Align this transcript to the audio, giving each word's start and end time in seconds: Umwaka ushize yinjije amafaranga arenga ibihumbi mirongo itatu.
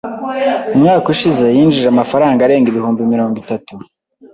Umwaka 0.75 1.05
ushize 1.13 1.45
yinjije 1.55 1.87
amafaranga 1.89 2.39
arenga 2.41 2.67
ibihumbi 2.69 3.09
mirongo 3.13 3.35
itatu. 3.43 3.73